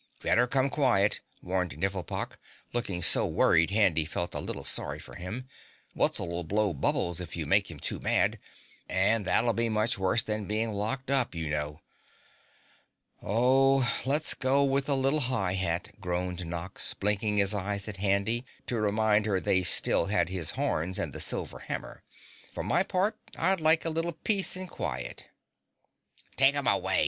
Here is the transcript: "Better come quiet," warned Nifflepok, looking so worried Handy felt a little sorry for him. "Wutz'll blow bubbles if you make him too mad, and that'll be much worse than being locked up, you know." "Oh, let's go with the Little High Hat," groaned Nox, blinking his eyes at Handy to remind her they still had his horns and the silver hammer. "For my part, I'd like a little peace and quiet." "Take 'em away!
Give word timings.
"Better 0.23 0.47
come 0.47 0.71
quiet," 0.71 1.21
warned 1.43 1.77
Nifflepok, 1.77 2.39
looking 2.73 3.03
so 3.03 3.27
worried 3.27 3.69
Handy 3.69 4.03
felt 4.03 4.33
a 4.33 4.39
little 4.39 4.63
sorry 4.63 4.97
for 4.97 5.13
him. 5.13 5.47
"Wutz'll 5.93 6.43
blow 6.43 6.73
bubbles 6.73 7.19
if 7.19 7.35
you 7.35 7.45
make 7.45 7.69
him 7.69 7.79
too 7.79 7.99
mad, 7.99 8.39
and 8.89 9.25
that'll 9.25 9.53
be 9.53 9.69
much 9.69 9.99
worse 9.99 10.23
than 10.23 10.45
being 10.47 10.71
locked 10.73 11.11
up, 11.11 11.35
you 11.35 11.51
know." 11.51 11.81
"Oh, 13.21 13.93
let's 14.03 14.33
go 14.33 14.63
with 14.63 14.87
the 14.87 14.97
Little 14.97 15.19
High 15.19 15.53
Hat," 15.53 15.89
groaned 15.99 16.47
Nox, 16.47 16.95
blinking 16.95 17.37
his 17.37 17.53
eyes 17.53 17.87
at 17.87 17.97
Handy 17.97 18.43
to 18.65 18.77
remind 18.81 19.27
her 19.27 19.39
they 19.39 19.61
still 19.61 20.07
had 20.07 20.29
his 20.29 20.49
horns 20.57 20.97
and 20.97 21.13
the 21.13 21.19
silver 21.19 21.59
hammer. 21.59 22.01
"For 22.51 22.63
my 22.63 22.81
part, 22.81 23.19
I'd 23.37 23.61
like 23.61 23.85
a 23.85 23.91
little 23.91 24.13
peace 24.13 24.55
and 24.55 24.67
quiet." 24.67 25.25
"Take 26.37 26.55
'em 26.55 26.65
away! 26.65 26.99